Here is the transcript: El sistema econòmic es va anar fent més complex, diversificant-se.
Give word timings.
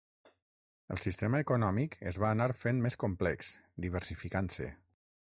El 0.93 1.01
sistema 1.01 1.41
econòmic 1.43 1.93
es 2.11 2.17
va 2.23 2.31
anar 2.37 2.47
fent 2.61 2.79
més 2.85 2.97
complex, 3.03 3.51
diversificant-se. 3.85 4.71